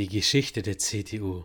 Die 0.00 0.08
Geschichte 0.08 0.62
der 0.62 0.78
CDU 0.78 1.44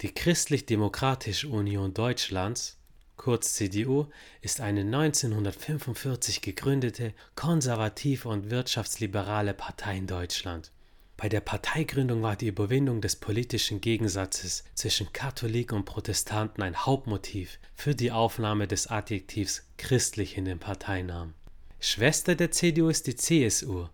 Die 0.00 0.14
Christlich-Demokratische 0.14 1.48
Union 1.48 1.92
Deutschlands, 1.92 2.78
kurz 3.18 3.52
CDU, 3.52 4.06
ist 4.40 4.62
eine 4.62 4.80
1945 4.80 6.40
gegründete 6.40 7.12
konservative 7.34 8.30
und 8.30 8.48
wirtschaftsliberale 8.48 9.52
Partei 9.52 9.98
in 9.98 10.06
Deutschland. 10.06 10.72
Bei 11.18 11.28
der 11.28 11.42
Parteigründung 11.42 12.22
war 12.22 12.34
die 12.34 12.48
Überwindung 12.48 13.02
des 13.02 13.16
politischen 13.16 13.82
Gegensatzes 13.82 14.64
zwischen 14.72 15.12
Katholik 15.12 15.72
und 15.72 15.84
Protestanten 15.84 16.62
ein 16.62 16.86
Hauptmotiv 16.86 17.58
für 17.74 17.94
die 17.94 18.10
Aufnahme 18.10 18.66
des 18.66 18.86
Adjektivs 18.86 19.66
christlich 19.76 20.38
in 20.38 20.46
den 20.46 20.60
Parteinamen. 20.60 21.34
Schwester 21.78 22.34
der 22.34 22.52
CDU 22.52 22.88
ist 22.88 23.06
die 23.06 23.16
CSU, 23.16 23.88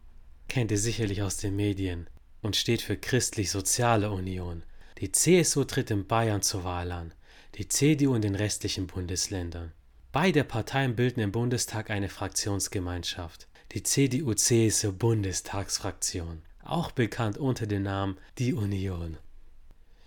kennt 0.46 0.70
ihr 0.70 0.78
sicherlich 0.78 1.22
aus 1.22 1.38
den 1.38 1.56
Medien 1.56 2.08
und 2.44 2.54
steht 2.56 2.82
für 2.82 2.96
Christlich-Soziale 2.96 4.10
Union. 4.10 4.62
Die 4.98 5.10
CSU 5.10 5.64
tritt 5.64 5.90
in 5.90 6.06
Bayern 6.06 6.42
zur 6.42 6.62
Wahl 6.62 6.92
an, 6.92 7.12
die 7.56 7.66
CDU 7.68 8.14
in 8.14 8.22
den 8.22 8.34
restlichen 8.34 8.86
Bundesländern. 8.86 9.72
Beide 10.12 10.44
Parteien 10.44 10.94
bilden 10.94 11.20
im 11.20 11.32
Bundestag 11.32 11.88
eine 11.90 12.10
Fraktionsgemeinschaft, 12.10 13.48
die 13.72 13.82
CDU-CSU-Bundestagsfraktion, 13.82 16.42
auch 16.62 16.90
bekannt 16.92 17.38
unter 17.38 17.66
dem 17.66 17.82
Namen 17.82 18.18
Die 18.38 18.52
Union. 18.52 19.16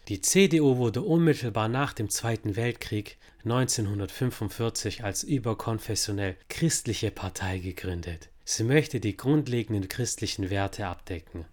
Die 0.08 0.22
CDU 0.22 0.78
wurde 0.78 1.02
unmittelbar 1.02 1.68
nach 1.68 1.92
dem 1.92 2.10
Zweiten 2.10 2.56
Weltkrieg 2.56 3.18
1945 3.44 5.04
als 5.04 5.24
überkonfessionell 5.24 6.38
christliche 6.50 7.12
Partei 7.12 7.58
gegründet. 7.58 8.30
Sie 8.46 8.64
möchte 8.64 9.02
die 9.02 9.18
grundlegenden 9.18 9.90
christlichen 9.90 10.50
Werte 10.50 10.88
abdecken. 10.88 11.44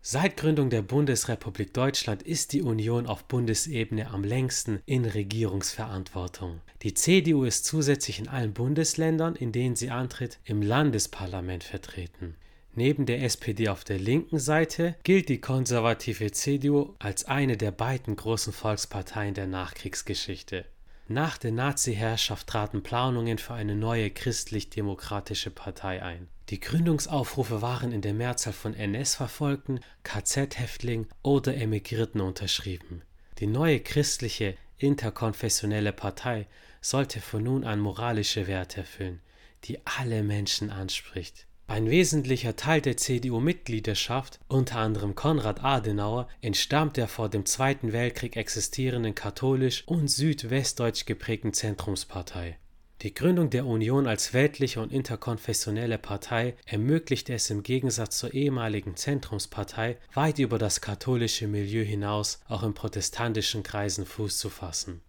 Seit 0.00 0.36
Gründung 0.36 0.70
der 0.70 0.82
Bundesrepublik 0.82 1.74
Deutschland 1.74 2.22
ist 2.22 2.52
die 2.52 2.62
Union 2.62 3.06
auf 3.06 3.24
Bundesebene 3.24 4.10
am 4.10 4.24
längsten 4.24 4.80
in 4.86 5.04
Regierungsverantwortung. 5.04 6.60
Die 6.82 6.94
CDU 6.94 7.44
ist 7.44 7.64
zusätzlich 7.64 8.20
in 8.20 8.28
allen 8.28 8.54
Bundesländern, 8.54 9.34
in 9.34 9.52
denen 9.52 9.76
sie 9.76 9.90
antritt, 9.90 10.38
im 10.44 10.62
Landesparlament 10.62 11.64
vertreten. 11.64 12.36
Neben 12.74 13.06
der 13.06 13.24
SPD 13.24 13.68
auf 13.68 13.82
der 13.82 13.98
linken 13.98 14.38
Seite 14.38 14.94
gilt 15.02 15.28
die 15.28 15.40
konservative 15.40 16.30
CDU 16.30 16.94
als 17.00 17.24
eine 17.24 17.56
der 17.56 17.72
beiden 17.72 18.14
großen 18.14 18.52
Volksparteien 18.52 19.34
der 19.34 19.48
Nachkriegsgeschichte. 19.48 20.64
Nach 21.08 21.38
der 21.38 21.52
Nazi-Herrschaft 21.52 22.46
traten 22.46 22.82
Planungen 22.82 23.38
für 23.38 23.54
eine 23.54 23.74
neue 23.74 24.10
christlich-demokratische 24.10 25.50
Partei 25.50 26.02
ein. 26.02 26.28
Die 26.50 26.60
Gründungsaufrufe 26.60 27.60
waren 27.60 27.92
in 27.92 28.00
der 28.00 28.14
Mehrzahl 28.14 28.54
von 28.54 28.72
NS-Verfolgten, 28.72 29.80
KZ-Häftlingen 30.02 31.08
oder 31.22 31.54
Emigrierten 31.54 32.22
unterschrieben. 32.22 33.02
Die 33.38 33.46
neue 33.46 33.80
christliche 33.80 34.56
interkonfessionelle 34.78 35.92
Partei 35.92 36.46
sollte 36.80 37.20
von 37.20 37.42
nun 37.42 37.64
an 37.64 37.80
moralische 37.80 38.46
Werte 38.46 38.80
erfüllen, 38.80 39.20
die 39.64 39.78
alle 39.84 40.22
Menschen 40.22 40.70
anspricht. 40.70 41.46
Ein 41.66 41.90
wesentlicher 41.90 42.56
Teil 42.56 42.80
der 42.80 42.96
CDU-Mitgliedschaft, 42.96 44.40
unter 44.48 44.78
anderem 44.78 45.14
Konrad 45.14 45.62
Adenauer, 45.62 46.28
entstammt 46.40 46.96
der 46.96 47.08
vor 47.08 47.28
dem 47.28 47.44
Zweiten 47.44 47.92
Weltkrieg 47.92 48.38
existierenden 48.38 49.14
katholisch 49.14 49.86
und 49.86 50.08
südwestdeutsch 50.08 51.04
geprägten 51.04 51.52
Zentrumspartei. 51.52 52.56
Die 53.02 53.14
Gründung 53.14 53.48
der 53.50 53.64
Union 53.64 54.08
als 54.08 54.34
weltliche 54.34 54.80
und 54.80 54.92
interkonfessionelle 54.92 55.98
Partei 55.98 56.56
ermöglichte 56.66 57.32
es 57.32 57.48
im 57.48 57.62
Gegensatz 57.62 58.18
zur 58.18 58.34
ehemaligen 58.34 58.96
Zentrumspartei 58.96 59.98
weit 60.14 60.40
über 60.40 60.58
das 60.58 60.80
katholische 60.80 61.46
Milieu 61.46 61.84
hinaus 61.84 62.40
auch 62.48 62.64
in 62.64 62.74
protestantischen 62.74 63.62
Kreisen 63.62 64.04
Fuß 64.04 64.38
zu 64.38 64.50
fassen. 64.50 65.00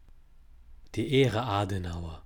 Die 0.96 1.14
Ehre 1.14 1.44
Adenauer 1.44 2.24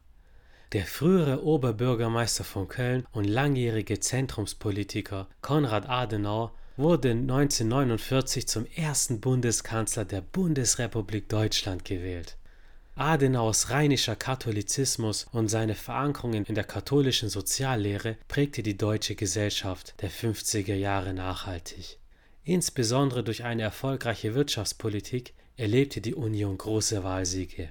der 0.73 0.85
frühere 0.85 1.43
Oberbürgermeister 1.43 2.43
von 2.43 2.67
Köln 2.67 3.05
und 3.11 3.25
langjährige 3.25 3.99
Zentrumspolitiker 3.99 5.29
Konrad 5.41 5.87
Adenauer 5.87 6.55
wurde 6.77 7.11
1949 7.11 8.47
zum 8.47 8.65
ersten 8.75 9.21
Bundeskanzler 9.21 10.03
der 10.03 10.21
Bundesrepublik 10.21 11.29
Deutschland 11.29 11.85
gewählt. 11.85 12.37
Adenauers 12.95 13.71
rheinischer 13.71 14.15
Katholizismus 14.15 15.25
und 15.31 15.47
seine 15.47 15.73
Verankerungen 15.73 16.45
in 16.45 16.53
der 16.53 16.63
katholischen 16.63 17.27
Soziallehre 17.27 18.17
prägte 18.27 18.61
die 18.61 18.77
deutsche 18.77 19.15
Gesellschaft 19.15 19.95
der 20.01 20.11
50er 20.11 20.75
Jahre 20.75 21.15
nachhaltig. 21.15 21.97
Insbesondere 22.43 23.23
durch 23.23 23.43
eine 23.43 23.63
erfolgreiche 23.63 24.35
Wirtschaftspolitik 24.35 25.33
erlebte 25.57 26.01
die 26.01 26.13
Union 26.13 26.57
große 26.57 27.03
Wahlsiege. 27.03 27.69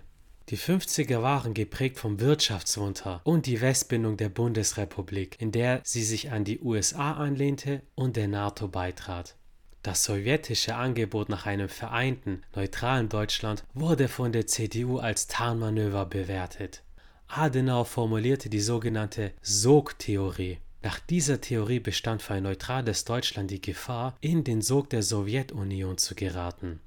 Die 0.49 0.59
50er 0.59 1.23
waren 1.23 1.55
geprägt 1.55 2.01
vom 2.01 2.19
Wirtschaftswunder 2.19 3.21
und 3.23 3.47
die 3.47 3.61
Westbindung 3.61 4.17
der 4.17 4.29
Bundesrepublik, 4.29 5.41
in 5.41 5.53
der 5.53 5.83
sie 5.85 6.03
sich 6.03 6.33
an 6.33 6.45
die 6.45 6.59
USA 6.61 7.13
anlehnte 7.13 7.83
und 7.95 8.17
der 8.17 8.27
NATO 8.27 8.67
beitrat. 8.67 9.37
Das 9.83 10.05
sowjetische 10.05 10.77
Angebot 10.77 11.29
nach 11.29 11.45
einem 11.45 11.69
vereinten, 11.69 12.43
neutralen 12.55 13.09
Deutschland 13.09 13.65
wurde 13.75 14.07
von 14.07 14.31
der 14.31 14.47
CDU 14.47 14.99
als 14.99 15.27
Tarnmanöver 15.27 16.07
bewertet. 16.07 16.85
Adenauer 17.27 17.87
formulierte 17.87 18.49
die 18.49 18.61
sogenannte 18.61 19.33
Sogtheorie. 19.43 20.59
Nach 20.83 21.01
dieser 21.01 21.41
Theorie 21.41 21.81
bestand 21.81 22.23
für 22.23 22.35
ein 22.35 22.45
neutrales 22.45 23.05
Deutschland 23.05 23.51
die 23.51 23.61
Gefahr, 23.61 24.17
in 24.21 24.45
den 24.45 24.63
Sog 24.63 24.91
der 24.91 25.03
Sowjetunion 25.03 25.99
zu 25.99 26.15
geraten. 26.15 26.81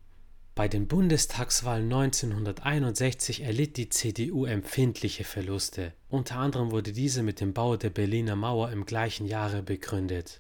Bei 0.53 0.69
den 0.69 0.87
Bundestagswahlen 0.87 1.91
1961 1.91 3.41
erlitt 3.41 3.75
die 3.75 3.89
CDU 3.89 4.45
empfindliche 4.45 5.25
Verluste. 5.25 5.91
Unter 6.07 6.37
anderem 6.37 6.71
wurde 6.71 6.93
diese 6.93 7.23
mit 7.23 7.41
dem 7.41 7.53
Bau 7.53 7.75
der 7.75 7.89
Berliner 7.89 8.37
Mauer 8.37 8.71
im 8.71 8.85
gleichen 8.85 9.25
Jahre 9.25 9.63
begründet. 9.63 10.39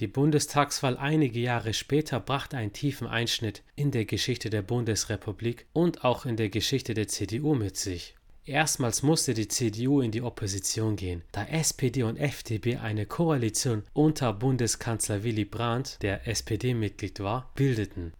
Die 0.00 0.06
Bundestagswahl 0.06 0.96
einige 0.96 1.40
Jahre 1.40 1.74
später 1.74 2.20
brachte 2.20 2.56
einen 2.56 2.72
tiefen 2.72 3.08
Einschnitt 3.08 3.64
in 3.74 3.90
der 3.90 4.04
Geschichte 4.04 4.48
der 4.48 4.62
Bundesrepublik 4.62 5.66
und 5.72 6.04
auch 6.04 6.24
in 6.24 6.36
der 6.36 6.50
Geschichte 6.50 6.94
der 6.94 7.08
CDU 7.08 7.54
mit 7.54 7.76
sich. 7.76 8.14
Erstmals 8.44 9.02
musste 9.02 9.34
die 9.34 9.48
CDU 9.48 10.00
in 10.00 10.12
die 10.12 10.22
Opposition 10.22 10.94
gehen, 10.94 11.22
da 11.32 11.44
SPD 11.44 12.04
und 12.04 12.16
FDP 12.16 12.76
eine 12.76 13.06
Koalition 13.06 13.82
unter 13.92 14.32
Bundeskanzler 14.32 15.24
Willy 15.24 15.44
Brandt, 15.44 15.98
der 16.00 16.28
SPD-Mitglied 16.28 17.18
war, 17.18 17.50
bildeten. 17.56 18.12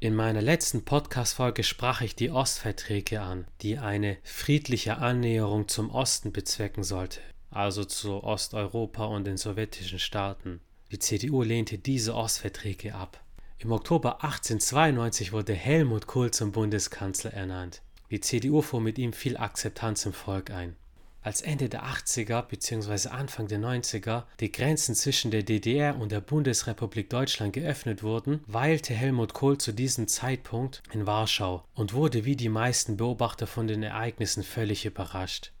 In 0.00 0.16
meiner 0.16 0.42
letzten 0.42 0.84
Podcast-Folge 0.84 1.62
sprach 1.62 2.00
ich 2.00 2.16
die 2.16 2.30
Ostverträge 2.30 3.20
an, 3.20 3.46
die 3.60 3.78
eine 3.78 4.18
friedliche 4.24 4.98
Annäherung 4.98 5.68
zum 5.68 5.90
Osten 5.90 6.32
bezwecken 6.32 6.82
sollte, 6.82 7.20
also 7.48 7.84
zu 7.84 8.24
Osteuropa 8.24 9.04
und 9.04 9.24
den 9.24 9.36
sowjetischen 9.36 10.00
Staaten. 10.00 10.60
Die 10.92 10.98
CDU 10.98 11.42
lehnte 11.42 11.78
diese 11.78 12.14
Ostverträge 12.14 12.94
ab. 12.94 13.18
Im 13.56 13.72
Oktober 13.72 14.22
1892 14.22 15.32
wurde 15.32 15.54
Helmut 15.54 16.06
Kohl 16.06 16.30
zum 16.32 16.52
Bundeskanzler 16.52 17.32
ernannt. 17.32 17.80
Die 18.10 18.20
CDU 18.20 18.60
fuhr 18.60 18.82
mit 18.82 18.98
ihm 18.98 19.14
viel 19.14 19.38
Akzeptanz 19.38 20.04
im 20.04 20.12
Volk 20.12 20.50
ein. 20.50 20.76
Als 21.22 21.40
Ende 21.40 21.70
der 21.70 21.84
80er 21.84 22.42
bzw. 22.42 23.08
Anfang 23.08 23.48
der 23.48 23.58
90er 23.58 24.24
die 24.40 24.52
Grenzen 24.52 24.94
zwischen 24.94 25.30
der 25.30 25.44
DDR 25.44 25.96
und 25.96 26.12
der 26.12 26.20
Bundesrepublik 26.20 27.08
Deutschland 27.08 27.54
geöffnet 27.54 28.02
wurden, 28.02 28.44
weilte 28.46 28.92
Helmut 28.92 29.32
Kohl 29.32 29.56
zu 29.56 29.72
diesem 29.72 30.08
Zeitpunkt 30.08 30.82
in 30.92 31.06
Warschau 31.06 31.64
und 31.72 31.94
wurde 31.94 32.26
wie 32.26 32.36
die 32.36 32.50
meisten 32.50 32.98
Beobachter 32.98 33.46
von 33.46 33.66
den 33.66 33.82
Ereignissen 33.82 34.42
völlig 34.42 34.84
überrascht. 34.84 35.52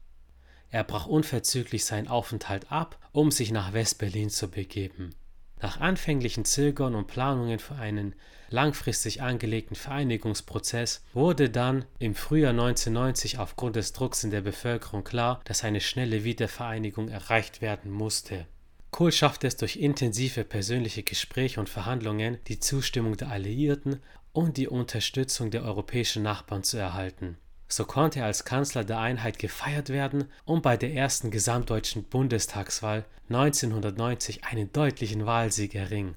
Er 0.68 0.84
brach 0.84 1.06
unverzüglich 1.06 1.86
seinen 1.86 2.08
Aufenthalt 2.08 2.70
ab, 2.70 2.98
um 3.12 3.30
sich 3.30 3.50
nach 3.50 3.72
West-Berlin 3.72 4.28
zu 4.28 4.48
begeben. 4.48 5.14
Nach 5.62 5.78
anfänglichen 5.78 6.44
Zögern 6.44 6.96
und 6.96 7.06
Planungen 7.06 7.60
für 7.60 7.76
einen 7.76 8.16
langfristig 8.50 9.22
angelegten 9.22 9.76
Vereinigungsprozess 9.76 11.04
wurde 11.14 11.50
dann 11.50 11.84
im 12.00 12.16
Frühjahr 12.16 12.50
1990 12.50 13.38
aufgrund 13.38 13.76
des 13.76 13.92
Drucks 13.92 14.24
in 14.24 14.32
der 14.32 14.40
Bevölkerung 14.40 15.04
klar, 15.04 15.40
dass 15.44 15.62
eine 15.62 15.80
schnelle 15.80 16.24
Wiedervereinigung 16.24 17.08
erreicht 17.08 17.62
werden 17.62 17.92
musste. 17.92 18.46
Kohl 18.90 19.12
schaffte 19.12 19.46
es 19.46 19.56
durch 19.56 19.76
intensive 19.76 20.44
persönliche 20.44 21.04
Gespräche 21.04 21.60
und 21.60 21.68
Verhandlungen, 21.68 22.38
die 22.48 22.58
Zustimmung 22.58 23.16
der 23.16 23.30
Alliierten 23.30 24.00
und 24.32 24.56
die 24.56 24.68
Unterstützung 24.68 25.52
der 25.52 25.62
europäischen 25.62 26.24
Nachbarn 26.24 26.64
zu 26.64 26.76
erhalten. 26.76 27.38
So 27.72 27.86
konnte 27.86 28.18
er 28.18 28.26
als 28.26 28.44
Kanzler 28.44 28.84
der 28.84 28.98
Einheit 28.98 29.38
gefeiert 29.38 29.88
werden 29.88 30.26
und 30.44 30.62
bei 30.62 30.76
der 30.76 30.92
ersten 30.92 31.30
gesamtdeutschen 31.30 32.04
Bundestagswahl 32.04 33.06
1990 33.30 34.44
einen 34.44 34.70
deutlichen 34.74 35.24
Wahlsieg 35.24 35.74
erringen. 35.74 36.14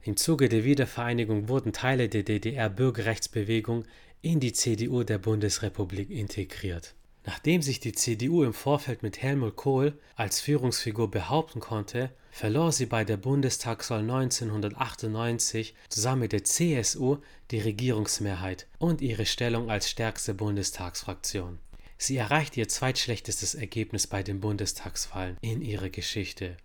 Im 0.00 0.16
Zuge 0.16 0.48
der 0.48 0.64
Wiedervereinigung 0.64 1.48
wurden 1.48 1.74
Teile 1.74 2.08
der 2.08 2.22
DDR-Bürgerrechtsbewegung 2.22 3.84
in 4.22 4.40
die 4.40 4.54
CDU 4.54 5.02
der 5.02 5.18
Bundesrepublik 5.18 6.08
integriert. 6.08 6.94
Nachdem 7.24 7.62
sich 7.62 7.78
die 7.78 7.92
CDU 7.92 8.42
im 8.42 8.52
Vorfeld 8.52 9.02
mit 9.02 9.22
Helmut 9.22 9.56
Kohl 9.56 9.98
als 10.16 10.40
Führungsfigur 10.40 11.10
behaupten 11.10 11.60
konnte, 11.60 12.10
verlor 12.32 12.72
sie 12.72 12.86
bei 12.86 13.04
der 13.04 13.16
Bundestagswahl 13.16 14.00
1998 14.00 15.74
zusammen 15.88 16.22
mit 16.22 16.32
der 16.32 16.44
CSU 16.44 17.18
die 17.50 17.60
Regierungsmehrheit 17.60 18.66
und 18.78 19.00
ihre 19.00 19.26
Stellung 19.26 19.70
als 19.70 19.88
stärkste 19.88 20.34
Bundestagsfraktion. 20.34 21.58
Sie 21.96 22.16
erreichte 22.16 22.58
ihr 22.58 22.68
zweitschlechtestes 22.68 23.54
Ergebnis 23.54 24.08
bei 24.08 24.24
den 24.24 24.40
Bundestagswahlen 24.40 25.36
in 25.40 25.62
ihrer 25.62 25.90
Geschichte. 25.90 26.56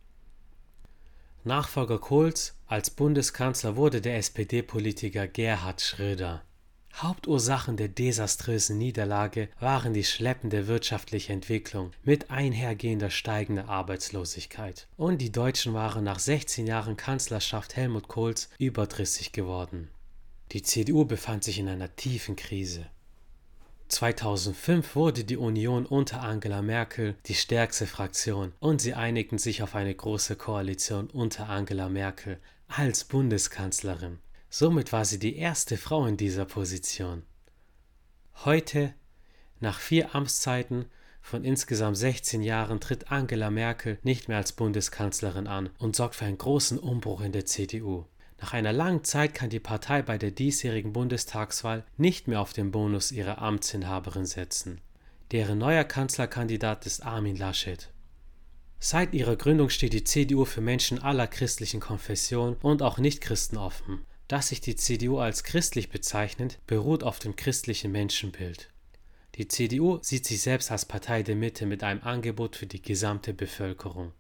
Nachfolger 1.44 2.00
Kohls 2.00 2.56
als 2.66 2.90
Bundeskanzler 2.90 3.76
wurde 3.76 4.02
der 4.02 4.18
SPD-Politiker 4.18 5.28
Gerhard 5.28 5.82
Schröder. 5.82 6.44
Hauptursachen 6.98 7.78
der 7.78 7.90
desaströsen 7.90 8.80
Niederlage 8.80 9.50
waren 9.60 9.94
die 9.94 10.04
schleppende 10.04 10.68
wirtschaftliche 10.68 11.32
Entwicklung 11.32 11.92
mit 12.04 12.32
einhergehender 12.32 13.12
steigender 13.12 13.70
Arbeitslosigkeit. 13.70 14.88
Und 14.98 15.20
die 15.20 15.32
Deutschen 15.32 15.76
waren 15.76 16.04
nach 16.04 16.18
16 16.18 16.66
Jahren 16.66 16.98
Kanzlerschaft 16.98 17.76
Helmut 17.76 18.08
Kohls 18.08 18.50
überdrüssig 18.58 19.32
geworden. 19.32 19.90
Die 20.54 20.64
CDU 20.64 21.06
befand 21.06 21.44
sich 21.44 21.60
in 21.60 21.68
einer 21.68 21.96
tiefen 21.96 22.36
Krise. 22.36 22.88
2005 23.90 24.96
wurde 24.96 25.24
die 25.24 25.38
Union 25.38 25.86
unter 25.86 26.22
Angela 26.22 26.64
Merkel 26.64 27.16
die 27.28 27.36
stärkste 27.36 27.86
Fraktion 27.86 28.54
und 28.60 28.82
sie 28.82 28.96
einigten 28.96 29.38
sich 29.38 29.62
auf 29.62 29.76
eine 29.76 29.94
große 29.94 30.36
Koalition 30.36 31.10
unter 31.12 31.48
Angela 31.48 31.90
Merkel 31.90 32.40
als 32.68 33.04
Bundeskanzlerin. 33.04 34.18
Somit 34.50 34.94
war 34.94 35.06
sie 35.06 35.20
die 35.20 35.36
erste 35.36 35.78
Frau 35.78 36.06
in 36.06 36.18
dieser 36.18 36.46
Position. 36.46 37.24
Heute, 38.46 38.94
nach 39.60 39.80
vier 39.80 40.16
Amtszeiten 40.16 40.86
von 41.22 41.44
insgesamt 41.44 41.98
16 41.98 42.42
Jahren, 42.42 42.80
tritt 42.80 43.12
Angela 43.12 43.50
Merkel 43.50 44.00
nicht 44.04 44.30
mehr 44.30 44.38
als 44.38 44.54
Bundeskanzlerin 44.54 45.48
an 45.48 45.70
und 45.80 45.96
sorgt 45.96 46.16
für 46.16 46.26
einen 46.26 46.38
großen 46.38 46.80
Umbruch 46.80 47.22
in 47.22 47.34
der 47.34 47.46
CDU. 47.46 48.06
Nach 48.40 48.54
einer 48.54 48.72
langen 48.72 49.04
Zeit 49.04 49.34
kann 49.34 49.50
die 49.50 49.60
Partei 49.60 50.02
bei 50.02 50.18
der 50.18 50.32
diesjährigen 50.32 50.94
Bundestagswahl 50.94 51.84
nicht 51.98 52.28
mehr 52.28 52.40
auf 52.40 52.54
den 52.54 52.72
Bonus 52.72 53.12
ihrer 53.12 53.42
Amtsinhaberin 53.42 54.26
setzen. 54.26 54.80
Deren 55.32 55.58
neuer 55.58 55.84
Kanzlerkandidat 55.84 56.86
ist 56.86 57.04
Armin 57.04 57.36
Laschet. 57.36 57.90
Seit 58.80 59.14
ihrer 59.14 59.36
Gründung 59.36 59.70
steht 59.70 59.94
die 59.94 60.04
CDU 60.04 60.46
für 60.46 60.62
Menschen 60.62 61.00
aller 61.00 61.28
christlichen 61.28 61.80
Konfessionen 61.80 62.56
und 62.62 62.84
auch 62.84 63.00
Nichtchristen 63.00 63.58
offen. 63.58 64.06
Dass 64.28 64.50
sich 64.50 64.60
die 64.60 64.76
CDU 64.76 65.20
als 65.20 65.44
christlich 65.44 65.90
bezeichnet, 65.90 66.60
beruht 66.68 67.04
auf 67.04 67.20
dem 67.20 67.36
christlichen 67.36 67.92
Menschenbild. 67.92 68.70
Die 69.36 69.48
CDU 69.48 70.00
sieht 70.02 70.26
sich 70.26 70.42
selbst 70.42 70.72
als 70.72 70.86
Partei 70.86 71.24
der 71.24 71.36
Mitte 71.36 71.66
mit 71.66 71.84
einem 71.84 72.02
Angebot 72.02 72.56
für 72.56 72.66
die 72.66 72.82
gesamte 72.82 73.34
Bevölkerung. 73.34 74.12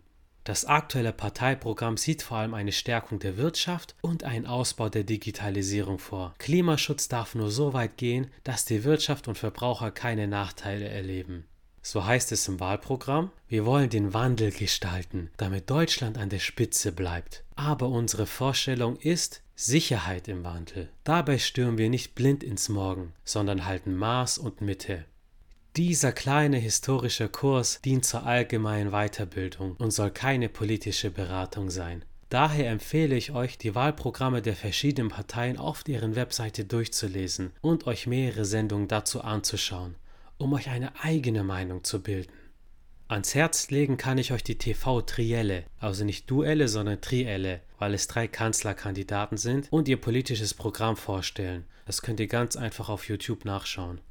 Das 0.44 0.64
aktuelle 0.64 1.12
Parteiprogramm 1.12 1.98
sieht 1.98 2.22
vor 2.22 2.38
allem 2.38 2.54
eine 2.54 2.72
Stärkung 2.72 3.20
der 3.20 3.36
Wirtschaft 3.36 3.96
und 4.02 4.24
einen 4.24 4.46
Ausbau 4.46 4.88
der 4.88 5.04
Digitalisierung 5.04 6.00
vor. 6.00 6.36
Klimaschutz 6.38 7.10
darf 7.10 7.36
nur 7.36 7.52
so 7.52 7.74
weit 7.74 7.98
gehen, 7.98 8.32
dass 8.46 8.64
die 8.64 8.86
Wirtschaft 8.86 9.28
und 9.28 9.38
Verbraucher 9.38 9.92
keine 9.92 10.26
Nachteile 10.26 10.88
erleben. 10.88 11.46
So 11.82 12.06
heißt 12.06 12.32
es 12.32 12.48
im 12.48 12.62
Wahlprogramm, 12.62 13.32
wir 13.50 13.66
wollen 13.66 13.90
den 13.90 14.14
Wandel 14.14 14.52
gestalten, 14.52 15.32
damit 15.36 15.70
Deutschland 15.70 16.18
an 16.18 16.30
der 16.30 16.40
Spitze 16.40 16.94
bleibt. 16.94 17.44
Aber 17.56 17.90
unsere 17.90 18.26
Vorstellung 18.26 18.96
ist 18.98 19.42
Sicherheit 19.60 20.28
im 20.28 20.44
Wandel. 20.44 20.90
Dabei 21.04 21.40
stürmen 21.40 21.80
wir 21.80 21.90
nicht 21.90 22.14
blind 22.14 22.44
ins 22.44 22.70
Morgen, 22.70 23.14
sondern 23.24 23.66
halten 23.66 23.96
Maß 23.96 24.38
und 24.38 24.62
Mitte. 24.62 25.06
Dieser 25.76 26.12
kleine 26.12 26.58
historische 26.58 27.28
Kurs 27.28 27.82
dient 27.82 28.06
zur 28.06 28.24
allgemeinen 28.24 28.92
Weiterbildung 28.92 29.76
und 29.78 29.92
soll 29.92 30.12
keine 30.12 30.48
politische 30.48 31.10
Beratung 31.10 31.72
sein. 31.72 32.06
Daher 32.30 32.70
empfehle 32.70 33.16
ich 33.16 33.32
euch, 33.32 33.58
die 33.58 33.74
Wahlprogramme 33.74 34.44
der 34.44 34.56
verschiedenen 34.56 35.10
Parteien 35.10 35.58
auf 35.58 35.84
deren 35.84 36.16
Webseite 36.16 36.64
durchzulesen 36.64 37.52
und 37.62 37.88
euch 37.88 38.06
mehrere 38.06 38.46
Sendungen 38.46 38.88
dazu 38.88 39.22
anzuschauen 39.22 39.96
um 40.38 40.54
euch 40.54 40.70
eine 40.70 40.92
eigene 41.04 41.44
Meinung 41.44 41.84
zu 41.84 42.02
bilden. 42.02 42.32
Ans 43.10 43.36
Herz 43.36 43.70
legen 43.70 43.96
kann 43.96 44.18
ich 44.18 44.34
euch 44.34 44.44
die 44.44 44.58
TV-Trielle, 44.58 45.64
also 45.80 46.04
nicht 46.04 46.30
Duelle, 46.30 46.68
sondern 46.68 47.00
Trielle, 47.00 47.62
weil 47.80 47.94
es 47.94 48.08
drei 48.08 48.28
Kanzlerkandidaten 48.28 49.38
sind 49.38 49.72
und 49.72 49.88
ihr 49.88 49.96
politisches 49.96 50.54
Programm 50.54 50.98
vorstellen. 50.98 51.64
Das 51.86 52.02
könnt 52.02 52.20
ihr 52.20 52.28
ganz 52.28 52.58
einfach 52.58 52.90
auf 52.90 53.08
YouTube 53.08 53.46
nachschauen. 53.46 54.02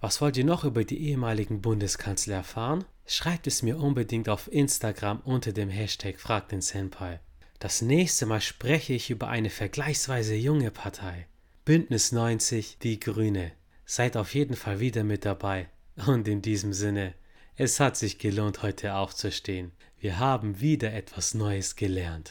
Was 0.00 0.20
wollt 0.20 0.36
ihr 0.36 0.44
noch 0.44 0.64
über 0.64 0.82
die 0.82 1.00
ehemaligen 1.10 1.60
Bundeskanzler 1.62 2.36
erfahren? 2.36 2.84
Schreibt 3.06 3.46
es 3.46 3.62
mir 3.62 3.78
unbedingt 3.78 4.28
auf 4.28 4.50
Instagram 4.50 5.20
unter 5.20 5.52
dem 5.52 5.68
Hashtag 5.68 6.18
Frag 6.18 6.48
den 6.48 6.60
Senpai. 6.60 7.20
Das 7.60 7.82
nächste 7.82 8.26
Mal 8.26 8.40
spreche 8.40 8.94
ich 8.94 9.10
über 9.10 9.28
eine 9.28 9.50
vergleichsweise 9.50 10.34
junge 10.34 10.72
Partei. 10.72 11.28
Bündnis 11.64 12.10
90, 12.10 12.78
die 12.78 12.98
Grüne. 12.98 13.52
Seid 13.84 14.16
auf 14.16 14.34
jeden 14.34 14.56
Fall 14.56 14.80
wieder 14.80 15.04
mit 15.04 15.24
dabei. 15.24 15.68
Und 16.06 16.26
in 16.26 16.42
diesem 16.42 16.72
Sinne, 16.72 17.14
es 17.62 17.78
hat 17.78 17.94
sich 17.94 18.16
gelohnt, 18.16 18.62
heute 18.62 18.94
aufzustehen. 18.94 19.72
Wir 19.98 20.18
haben 20.18 20.62
wieder 20.62 20.94
etwas 20.94 21.34
Neues 21.34 21.76
gelernt. 21.76 22.28